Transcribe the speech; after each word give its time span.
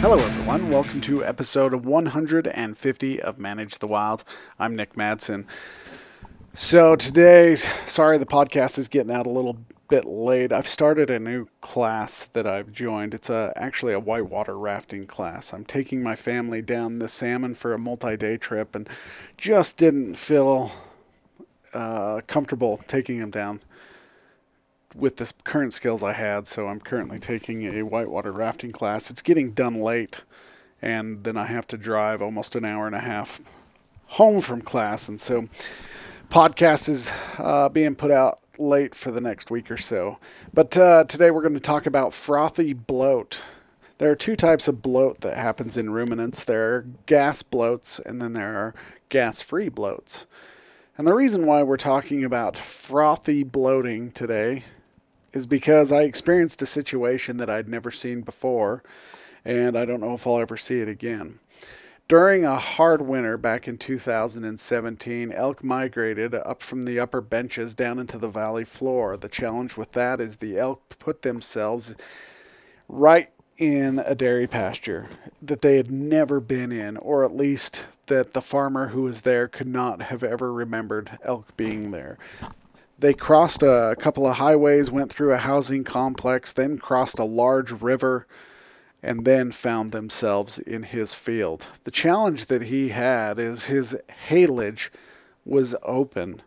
Hello, 0.00 0.16
everyone. 0.16 0.70
Welcome 0.70 1.00
to 1.02 1.24
episode 1.24 1.74
150 1.74 3.20
of 3.20 3.38
Manage 3.38 3.78
the 3.78 3.88
Wild. 3.88 4.22
I'm 4.56 4.76
Nick 4.76 4.94
Madsen. 4.94 5.44
So, 6.54 6.94
today, 6.94 7.56
sorry 7.56 8.16
the 8.16 8.24
podcast 8.24 8.78
is 8.78 8.86
getting 8.86 9.10
out 9.12 9.26
a 9.26 9.30
little 9.30 9.58
bit 9.88 10.04
late. 10.04 10.52
I've 10.52 10.68
started 10.68 11.10
a 11.10 11.18
new 11.18 11.48
class 11.60 12.26
that 12.26 12.46
I've 12.46 12.70
joined. 12.70 13.12
It's 13.12 13.28
a, 13.28 13.52
actually 13.56 13.92
a 13.92 13.98
whitewater 13.98 14.56
rafting 14.56 15.04
class. 15.04 15.52
I'm 15.52 15.64
taking 15.64 16.00
my 16.00 16.14
family 16.14 16.62
down 16.62 17.00
the 17.00 17.08
salmon 17.08 17.56
for 17.56 17.74
a 17.74 17.78
multi 17.78 18.16
day 18.16 18.36
trip 18.36 18.76
and 18.76 18.88
just 19.36 19.78
didn't 19.78 20.14
feel 20.14 20.70
uh, 21.74 22.20
comfortable 22.28 22.80
taking 22.86 23.18
them 23.18 23.30
down 23.30 23.60
with 24.94 25.16
the 25.16 25.32
current 25.44 25.72
skills 25.72 26.02
I 26.02 26.12
had, 26.12 26.46
so 26.46 26.68
I'm 26.68 26.80
currently 26.80 27.18
taking 27.18 27.64
a 27.64 27.82
whitewater 27.82 28.32
rafting 28.32 28.70
class. 28.70 29.10
It's 29.10 29.22
getting 29.22 29.52
done 29.52 29.74
late, 29.74 30.22
and 30.80 31.24
then 31.24 31.36
I 31.36 31.46
have 31.46 31.66
to 31.68 31.76
drive 31.76 32.22
almost 32.22 32.56
an 32.56 32.64
hour 32.64 32.86
and 32.86 32.96
a 32.96 33.00
half 33.00 33.40
home 34.06 34.40
from 34.40 34.62
class, 34.62 35.08
and 35.08 35.20
so 35.20 35.48
podcast 36.30 36.88
is 36.88 37.12
uh, 37.38 37.68
being 37.68 37.94
put 37.94 38.10
out 38.10 38.40
late 38.58 38.94
for 38.94 39.10
the 39.10 39.20
next 39.20 39.50
week 39.50 39.70
or 39.70 39.76
so. 39.76 40.18
But 40.52 40.76
uh, 40.76 41.04
today 41.04 41.30
we're 41.30 41.42
going 41.42 41.54
to 41.54 41.60
talk 41.60 41.86
about 41.86 42.12
frothy 42.12 42.72
bloat. 42.72 43.40
There 43.98 44.10
are 44.10 44.16
two 44.16 44.36
types 44.36 44.68
of 44.68 44.80
bloat 44.80 45.20
that 45.20 45.36
happens 45.36 45.76
in 45.76 45.90
ruminants. 45.90 46.44
There 46.44 46.74
are 46.74 46.86
gas 47.06 47.42
bloats, 47.42 47.98
and 48.04 48.22
then 48.22 48.32
there 48.32 48.56
are 48.56 48.74
gas-free 49.08 49.70
bloats. 49.70 50.24
And 50.96 51.06
the 51.06 51.14
reason 51.14 51.46
why 51.46 51.62
we're 51.62 51.76
talking 51.76 52.24
about 52.24 52.56
frothy 52.56 53.42
bloating 53.42 54.10
today 54.10 54.64
is 55.32 55.46
because 55.46 55.92
I 55.92 56.02
experienced 56.02 56.62
a 56.62 56.66
situation 56.66 57.36
that 57.38 57.50
I'd 57.50 57.68
never 57.68 57.90
seen 57.90 58.22
before, 58.22 58.82
and 59.44 59.76
I 59.76 59.84
don't 59.84 60.00
know 60.00 60.14
if 60.14 60.26
I'll 60.26 60.38
ever 60.40 60.56
see 60.56 60.80
it 60.80 60.88
again. 60.88 61.38
During 62.08 62.42
a 62.46 62.56
hard 62.56 63.02
winter 63.02 63.36
back 63.36 63.68
in 63.68 63.76
2017, 63.76 65.30
elk 65.30 65.62
migrated 65.62 66.34
up 66.34 66.62
from 66.62 66.84
the 66.84 66.98
upper 66.98 67.20
benches 67.20 67.74
down 67.74 67.98
into 67.98 68.16
the 68.16 68.28
valley 68.28 68.64
floor. 68.64 69.18
The 69.18 69.28
challenge 69.28 69.76
with 69.76 69.92
that 69.92 70.18
is 70.18 70.36
the 70.36 70.58
elk 70.58 70.98
put 70.98 71.20
themselves 71.20 71.94
right 72.88 73.28
in 73.58 73.98
a 73.98 74.14
dairy 74.14 74.46
pasture 74.46 75.10
that 75.42 75.60
they 75.60 75.76
had 75.76 75.90
never 75.90 76.40
been 76.40 76.72
in, 76.72 76.96
or 76.96 77.24
at 77.24 77.36
least 77.36 77.84
that 78.06 78.32
the 78.32 78.40
farmer 78.40 78.88
who 78.88 79.02
was 79.02 79.20
there 79.20 79.46
could 79.46 79.68
not 79.68 80.00
have 80.02 80.22
ever 80.22 80.50
remembered 80.50 81.18
elk 81.22 81.54
being 81.58 81.90
there. 81.90 82.16
They 82.98 83.14
crossed 83.14 83.62
a 83.62 83.94
couple 83.98 84.26
of 84.26 84.38
highways, 84.38 84.90
went 84.90 85.12
through 85.12 85.32
a 85.32 85.38
housing 85.38 85.84
complex, 85.84 86.52
then 86.52 86.78
crossed 86.78 87.18
a 87.18 87.24
large 87.24 87.70
river, 87.70 88.26
and 89.02 89.24
then 89.24 89.52
found 89.52 89.92
themselves 89.92 90.58
in 90.58 90.82
his 90.82 91.14
field. 91.14 91.68
The 91.84 91.92
challenge 91.92 92.46
that 92.46 92.62
he 92.62 92.88
had 92.88 93.38
is 93.38 93.66
his 93.66 93.96
haylage 94.28 94.90
was 95.44 95.76
open 95.84 96.42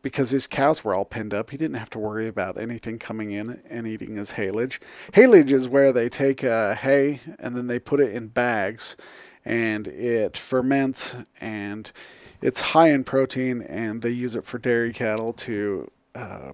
because 0.00 0.30
his 0.30 0.46
cows 0.46 0.82
were 0.82 0.94
all 0.94 1.04
pinned 1.04 1.34
up. 1.34 1.50
He 1.50 1.58
didn't 1.58 1.76
have 1.76 1.90
to 1.90 1.98
worry 1.98 2.26
about 2.26 2.56
anything 2.56 2.98
coming 2.98 3.30
in 3.30 3.60
and 3.68 3.86
eating 3.86 4.16
his 4.16 4.32
haylage. 4.32 4.78
Haylage 5.12 5.52
is 5.52 5.68
where 5.68 5.92
they 5.92 6.08
take 6.08 6.42
uh, 6.42 6.74
hay 6.74 7.20
and 7.38 7.54
then 7.54 7.66
they 7.66 7.78
put 7.78 8.00
it 8.00 8.14
in 8.14 8.28
bags 8.28 8.96
and 9.44 9.86
it 9.88 10.36
ferments 10.36 11.16
and 11.40 11.92
it's 12.40 12.60
high 12.60 12.88
in 12.90 13.04
protein, 13.04 13.62
and 13.62 14.02
they 14.02 14.10
use 14.10 14.36
it 14.36 14.44
for 14.44 14.58
dairy 14.58 14.92
cattle 14.92 15.32
to 15.32 15.90
uh, 16.14 16.52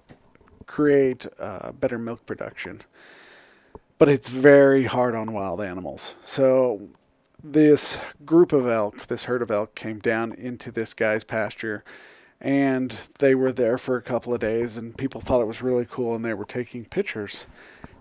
create 0.65 1.27
uh, 1.39 1.71
better 1.71 1.97
milk 1.97 2.25
production. 2.25 2.81
But 3.97 4.09
it's 4.09 4.29
very 4.29 4.85
hard 4.85 5.15
on 5.15 5.31
wild 5.31 5.61
animals. 5.61 6.15
So 6.21 6.89
this 7.43 7.97
group 8.25 8.51
of 8.51 8.67
elk, 8.67 9.07
this 9.07 9.25
herd 9.25 9.41
of 9.41 9.51
elk, 9.51 9.75
came 9.75 9.99
down 9.99 10.33
into 10.33 10.71
this 10.71 10.93
guy's 10.93 11.23
pasture, 11.23 11.83
and 12.41 12.91
they 13.19 13.35
were 13.35 13.51
there 13.51 13.77
for 13.77 13.95
a 13.95 14.01
couple 14.01 14.33
of 14.33 14.39
days, 14.39 14.77
and 14.77 14.97
people 14.97 15.21
thought 15.21 15.41
it 15.41 15.47
was 15.47 15.61
really 15.61 15.85
cool, 15.89 16.15
and 16.15 16.25
they 16.25 16.33
were 16.33 16.45
taking 16.45 16.85
pictures. 16.85 17.45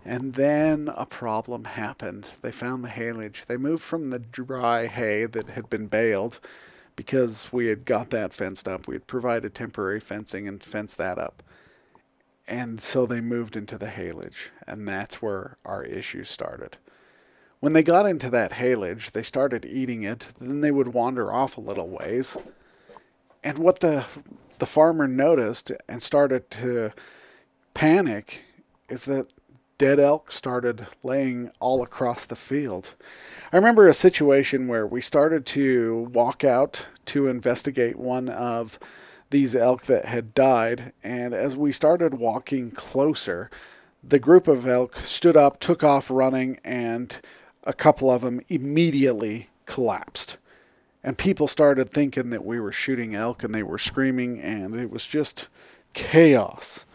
And 0.07 0.35
then 0.35 0.91
a 0.97 1.07
problem 1.07 1.65
happened. 1.65 2.27
They 2.43 2.53
found 2.53 2.85
the 2.85 2.91
haylage. 2.91 3.47
They 3.47 3.57
moved 3.57 3.83
from 3.83 4.11
the 4.11 4.19
dry 4.19 4.87
hay 4.87 5.25
that 5.27 5.51
had 5.51 5.71
been 5.71 5.87
baled 5.87 6.41
because 6.97 7.53
we 7.53 7.67
had 7.67 7.85
got 7.85 8.11
that 8.11 8.33
fenced 8.33 8.69
up. 8.69 8.87
We 8.87 8.95
had 8.95 9.07
provided 9.07 9.55
temporary 9.55 10.01
fencing 10.01 10.47
and 10.47 10.63
fenced 10.63 10.99
that 10.99 11.19
up. 11.19 11.43
And 12.47 12.81
so 12.81 13.07
they 13.07 13.21
moved 13.21 13.57
into 13.57 13.79
the 13.79 13.87
haylage, 13.87 14.51
and 14.67 14.87
that's 14.87 15.23
where 15.23 15.57
our 15.65 15.83
issue 15.83 16.25
started. 16.25 16.77
When 17.61 17.73
they 17.73 17.83
got 17.83 18.05
into 18.05 18.29
that 18.31 18.53
haylage, 18.53 19.13
they 19.13 19.23
started 19.23 19.65
eating 19.65 20.03
it, 20.03 20.29
then 20.39 20.61
they 20.61 20.71
would 20.71 20.89
wander 20.89 21.33
off 21.33 21.57
a 21.57 21.63
little 21.63 21.89
ways. 21.89 22.37
And 23.43 23.59
what 23.59 23.81
the 23.81 24.05
the 24.59 24.67
farmer 24.67 25.09
noticed 25.09 25.73
and 25.89 26.03
started 26.03 26.51
to 26.51 26.93
panic 27.75 28.45
is 28.89 29.05
that 29.07 29.27
dead 29.79 29.99
elk 29.99 30.31
started 30.31 30.87
laying 31.03 31.51
all 31.61 31.83
across 31.83 32.25
the 32.25 32.37
field. 32.37 32.95
I 33.53 33.57
remember 33.57 33.89
a 33.89 33.95
situation 33.95 34.69
where 34.69 34.87
we 34.87 35.01
started 35.01 35.47
to 35.47 36.11
walk 36.13 36.45
out 36.45 36.87
to 37.07 37.27
investigate 37.27 37.99
one 37.99 38.29
of 38.29 38.79
these 39.31 39.57
elk 39.57 39.83
that 39.85 40.05
had 40.05 40.35
died, 40.35 40.93
and 41.03 41.35
as 41.35 41.57
we 41.57 41.73
started 41.73 42.15
walking 42.15 42.71
closer, 42.71 43.51
the 44.03 44.19
group 44.19 44.47
of 44.47 44.67
elk 44.67 44.97
stood 44.99 45.37
up, 45.37 45.59
took 45.59 45.83
off 45.83 46.11
running, 46.11 46.59
and 46.65 47.21
a 47.65 47.73
couple 47.73 48.11
of 48.11 48.21
them 48.23 48.41
immediately 48.49 49.49
collapsed. 49.67 50.37
And 51.03 51.19
people 51.19 51.49
started 51.49 51.91
thinking 51.91 52.31
that 52.31 52.45
we 52.45 52.61
were 52.61 52.73
shooting 52.73 53.15
elk 53.15 53.43
and 53.43 53.55
they 53.55 53.63
were 53.63 53.79
screaming, 53.79 54.41
and 54.41 54.75
it 54.79 54.91
was 54.91 55.07
just 55.07 55.49
chaos. 55.95 56.87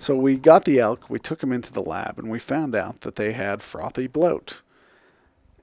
So 0.00 0.16
we 0.16 0.36
got 0.36 0.64
the 0.64 0.78
elk, 0.78 1.10
we 1.10 1.18
took 1.18 1.40
them 1.40 1.52
into 1.52 1.70
the 1.70 1.82
lab, 1.82 2.18
and 2.18 2.30
we 2.30 2.38
found 2.38 2.74
out 2.74 3.02
that 3.02 3.16
they 3.16 3.32
had 3.32 3.60
frothy 3.60 4.06
bloat. 4.06 4.62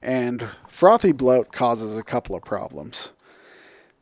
And 0.00 0.50
frothy 0.68 1.10
bloat 1.10 1.50
causes 1.50 1.98
a 1.98 2.04
couple 2.04 2.36
of 2.36 2.44
problems. 2.44 3.10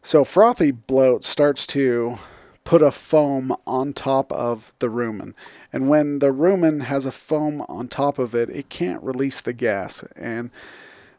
So 0.02 0.24
frothy 0.24 0.72
bloat 0.72 1.24
starts 1.24 1.66
to 1.68 2.18
put 2.64 2.82
a 2.82 2.90
foam 2.90 3.56
on 3.66 3.94
top 3.94 4.30
of 4.30 4.74
the 4.78 4.88
rumen. 4.88 5.32
And 5.72 5.88
when 5.88 6.18
the 6.18 6.34
rumen 6.34 6.82
has 6.82 7.06
a 7.06 7.12
foam 7.12 7.62
on 7.62 7.88
top 7.88 8.18
of 8.18 8.34
it, 8.34 8.50
it 8.50 8.68
can't 8.68 9.02
release 9.02 9.40
the 9.40 9.54
gas. 9.54 10.04
And 10.16 10.50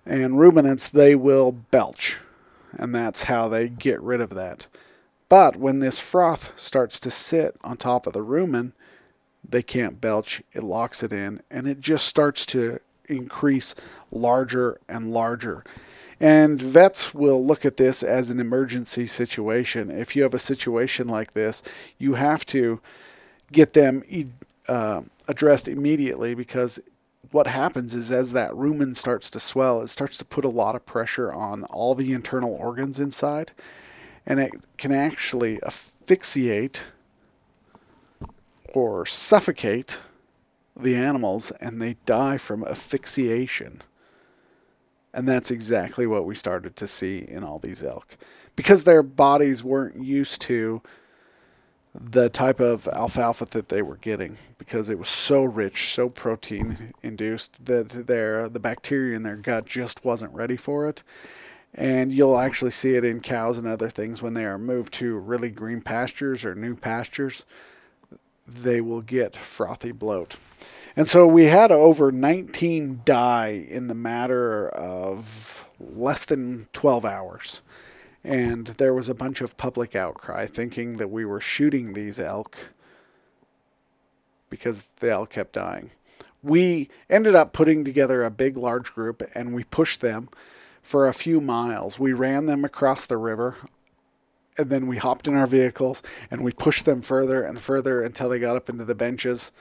and 0.06 0.40
ruminants 0.40 0.90
they 0.90 1.16
will 1.16 1.52
belch. 1.52 2.20
And 2.74 2.94
that's 2.94 3.24
how 3.24 3.50
they 3.50 3.68
get 3.68 4.00
rid 4.00 4.22
of 4.22 4.30
that. 4.36 4.68
But 5.28 5.56
when 5.56 5.80
this 5.80 5.98
froth 5.98 6.54
starts 6.56 7.00
to 7.00 7.10
sit 7.10 7.56
on 7.64 7.78
top 7.78 8.06
of 8.06 8.14
the 8.14 8.24
rumen, 8.24 8.74
they 9.50 9.62
can't 9.62 10.02
belch. 10.02 10.42
It 10.54 10.64
locks 10.64 11.04
it 11.04 11.14
in, 11.14 11.42
and 11.50 11.68
it 11.68 11.80
just 11.80 12.06
starts 12.06 12.46
to 12.48 12.80
increase 13.08 13.76
larger 14.12 14.80
and 14.88 15.12
larger. 15.12 15.64
And 16.20 16.62
vets 16.62 17.14
will 17.14 17.46
look 17.46 17.64
at 17.64 17.78
this 17.78 18.02
as 18.02 18.30
an 18.30 18.40
emergency 18.40 19.06
situation. 19.06 19.92
If 19.92 20.16
you 20.16 20.24
have 20.24 20.34
a 20.34 20.40
situation 20.40 21.08
like 21.08 21.34
this, 21.34 21.62
you 21.98 22.16
have 22.16 22.46
to 22.48 22.82
get 23.52 23.74
them 23.74 24.04
uh, 24.68 25.04
addressed 25.28 25.68
immediately 25.68 26.34
because 26.34 26.80
what 27.32 27.48
happens 27.48 27.94
is 27.94 28.12
as 28.12 28.34
that 28.34 28.52
rumen 28.52 28.96
starts 28.96 29.30
to 29.30 29.40
swell, 29.40 29.82
it 29.82 29.90
starts 29.90 30.18
to 30.18 30.26
put 30.26 30.46
a 30.46 30.50
lot 30.50 30.76
of 30.76 30.86
pressure 30.86 31.32
on 31.32 31.66
all 31.66 31.94
the 31.94 32.14
internal 32.14 32.54
organs 32.56 33.00
inside, 33.00 33.52
and 34.26 34.40
it 34.40 34.52
can 34.78 34.94
actually 34.94 35.62
asphyxiate 35.64 36.84
or 38.74 39.06
suffocate 39.06 40.00
the 40.76 40.96
animals 40.96 41.52
and 41.60 41.82
they 41.82 41.98
die 42.06 42.38
from 42.38 42.64
asphyxiation. 42.64 43.82
And 45.14 45.28
that's 45.28 45.50
exactly 45.50 46.06
what 46.06 46.26
we 46.26 46.36
started 46.36 46.76
to 46.76 46.88
see 46.88 47.20
in 47.20 47.44
all 47.44 47.60
these 47.60 47.84
elk. 47.84 48.18
Because 48.56 48.84
their 48.84 49.04
bodies 49.04 49.64
weren't 49.64 50.04
used 50.04 50.42
to 50.44 50.82
the 52.00 52.30
type 52.30 52.60
of 52.60 52.88
alfalfa 52.90 53.46
that 53.46 53.70
they 53.70 53.82
were 53.82 53.98
getting 53.98 54.38
because 54.58 54.90
it 54.90 55.00
was 55.00 55.08
so 55.08 55.44
rich, 55.44 55.94
so 55.94 56.10
protein 56.10 56.94
induced 57.04 57.66
that 57.66 57.90
their 58.08 58.48
the 58.48 58.60
bacteria 58.60 59.16
in 59.16 59.24
their 59.24 59.36
gut 59.36 59.66
just 59.66 60.06
wasn't 60.06 60.34
ready 60.34 60.58
for 60.58 60.88
it. 60.88 61.02
And 61.74 62.12
you'll 62.12 62.38
actually 62.38 62.72
see 62.72 62.96
it 62.96 63.04
in 63.04 63.20
cows 63.20 63.58
and 63.58 63.68
other 63.68 63.90
things 63.90 64.22
when 64.22 64.34
they 64.34 64.46
are 64.46 64.58
moved 64.58 64.94
to 64.96 65.18
really 65.18 65.50
green 65.50 65.82
pastures 65.82 66.46
or 66.46 66.56
new 66.56 66.76
pastures 66.76 67.46
they 68.48 68.82
will 68.82 69.02
get 69.02 69.36
frothy 69.36 69.92
bloat. 69.92 70.38
And 70.96 71.08
so 71.08 71.28
we 71.28 71.46
had 71.46 71.72
over 71.72 72.12
19 72.12 73.02
die 73.06 73.68
in 73.70 73.88
the 73.88 73.94
matter 73.94 74.68
of 74.70 75.70
less 75.80 76.26
than 76.26 76.68
12 76.74 77.06
hours. 77.06 77.62
And 78.24 78.68
there 78.68 78.94
was 78.94 79.08
a 79.08 79.14
bunch 79.14 79.42
of 79.42 79.58
public 79.58 79.96
outcry 79.96 80.46
thinking 80.46 80.98
that 80.98 81.12
we 81.12 81.24
were 81.24 81.40
shooting 81.40 81.94
these 81.94 82.20
elk 82.20 82.74
because 84.50 84.86
the 85.00 85.12
elk 85.12 85.30
kept 85.32 85.54
dying. 85.54 85.92
we 86.44 86.90
ended 87.10 87.36
up 87.36 87.54
putting 87.54 87.84
together 87.84 88.24
a 88.24 88.32
big, 88.32 88.58
large 88.58 88.94
group 88.94 89.22
and 89.36 89.54
we 89.54 89.64
pushed 89.66 90.02
them 90.02 90.30
for 90.82 91.08
a 91.08 91.14
few 91.14 91.42
miles. 91.42 92.00
We 92.00 92.14
ran 92.14 92.46
them 92.46 92.64
across 92.64 93.06
the 93.06 93.18
river 93.18 93.58
and 94.58 94.70
then 94.70 94.88
we 94.88 94.98
hopped 94.98 95.28
in 95.28 95.36
our 95.36 95.48
vehicles 95.48 96.04
and 96.32 96.44
we 96.44 96.52
pushed 96.52 96.86
them 96.86 97.02
further 97.02 97.44
and 97.44 97.60
further 97.60 98.02
until 98.02 98.30
they 98.30 98.40
got 98.40 98.56
up 98.56 98.70
into 98.70 98.86
the 98.86 98.96
benches. 98.96 99.52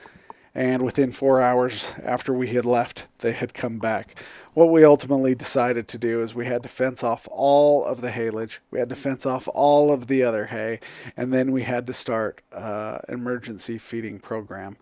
And 0.55 0.81
within 0.81 1.11
four 1.11 1.39
hours 1.39 1.93
after 2.03 2.33
we 2.33 2.47
had 2.47 2.65
left, 2.65 3.07
they 3.19 3.31
had 3.31 3.53
come 3.53 3.77
back. 3.77 4.19
What 4.55 4.71
we 4.71 4.83
ultimately 4.83 5.35
decided 5.35 5.87
to 5.89 5.99
do 5.99 6.23
is 6.23 6.33
we 6.33 6.47
had 6.47 6.63
to 6.63 6.69
fence 6.69 7.03
off 7.03 7.27
all 7.31 7.85
of 7.85 8.01
the 8.01 8.09
haylage, 8.09 8.57
we 8.71 8.79
had 8.79 8.89
to 8.89 8.95
fence 8.95 9.23
off 9.27 9.47
all 9.53 9.91
of 9.91 10.07
the 10.07 10.23
other 10.23 10.47
hay, 10.47 10.79
and 11.15 11.31
then 11.31 11.51
we 11.51 11.61
had 11.61 11.85
to 11.85 11.93
start 11.93 12.41
uh, 12.51 12.97
emergency 13.07 13.77
feeding 13.77 14.19
program 14.19 14.77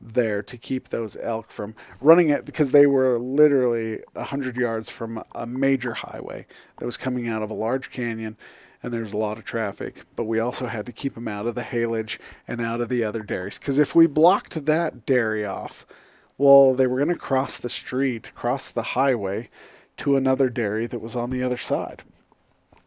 there 0.00 0.42
to 0.42 0.56
keep 0.56 0.88
those 0.88 1.16
elk 1.20 1.50
from 1.50 1.74
running 2.00 2.30
it 2.30 2.44
because 2.44 2.70
they 2.70 2.86
were 2.86 3.18
literally 3.18 4.00
100 4.14 4.56
yards 4.56 4.88
from 4.88 5.22
a 5.34 5.46
major 5.46 5.92
highway 5.92 6.46
that 6.78 6.86
was 6.86 6.96
coming 6.96 7.28
out 7.28 7.42
of 7.42 7.50
a 7.50 7.54
large 7.54 7.90
canyon 7.90 8.36
and 8.82 8.92
there's 8.92 9.12
a 9.12 9.18
lot 9.18 9.38
of 9.38 9.44
traffic 9.44 10.02
but 10.16 10.24
we 10.24 10.38
also 10.38 10.66
had 10.66 10.86
to 10.86 10.92
keep 10.92 11.14
them 11.14 11.28
out 11.28 11.46
of 11.46 11.54
the 11.54 11.62
haylage 11.62 12.18
and 12.46 12.60
out 12.60 12.80
of 12.80 12.88
the 12.88 13.04
other 13.04 13.22
dairies 13.22 13.58
because 13.58 13.78
if 13.78 13.94
we 13.94 14.06
blocked 14.06 14.66
that 14.66 15.04
dairy 15.06 15.44
off 15.44 15.86
well 16.36 16.74
they 16.74 16.86
were 16.86 16.98
going 16.98 17.08
to 17.08 17.16
cross 17.16 17.58
the 17.58 17.68
street 17.68 18.32
cross 18.34 18.68
the 18.70 18.82
highway 18.82 19.48
to 19.98 20.16
another 20.16 20.48
dairy 20.48 20.86
that 20.86 21.00
was 21.00 21.14
on 21.14 21.30
the 21.30 21.42
other 21.42 21.56
side. 21.56 22.02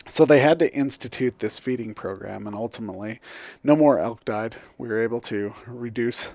So 0.07 0.25
they 0.25 0.39
had 0.39 0.57
to 0.59 0.73
institute 0.73 1.39
this 1.39 1.59
feeding 1.59 1.93
program 1.93 2.47
and 2.47 2.55
ultimately 2.55 3.19
no 3.63 3.75
more 3.75 3.99
elk 3.99 4.25
died. 4.25 4.55
We 4.77 4.87
were 4.87 5.01
able 5.01 5.21
to 5.21 5.53
reduce 5.67 6.31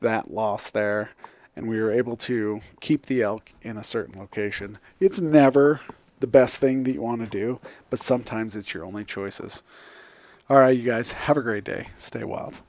that 0.00 0.30
loss 0.30 0.70
there, 0.70 1.10
and 1.54 1.68
we 1.68 1.80
were 1.80 1.92
able 1.92 2.16
to 2.16 2.60
keep 2.80 3.06
the 3.06 3.22
elk 3.22 3.52
in 3.62 3.76
a 3.76 3.84
certain 3.84 4.18
location. 4.18 4.78
It's 5.00 5.20
never 5.20 5.80
the 6.20 6.26
best 6.26 6.58
thing 6.58 6.84
that 6.84 6.94
you 6.94 7.02
want 7.02 7.24
to 7.24 7.30
do, 7.30 7.60
but 7.90 7.98
sometimes 7.98 8.56
it's 8.56 8.72
your 8.74 8.84
only 8.84 9.04
choices. 9.04 9.62
All 10.48 10.58
right, 10.58 10.76
you 10.76 10.84
guys, 10.84 11.12
have 11.12 11.36
a 11.36 11.42
great 11.42 11.64
day. 11.64 11.88
Stay 11.96 12.24
wild. 12.24 12.60